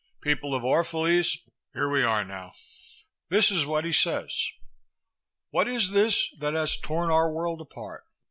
[0.21, 1.37] "People of Orphalese,
[1.75, 2.53] here we are now.
[3.29, 4.47] This's what he says.
[5.51, 8.03] What is this that has torn our world apart?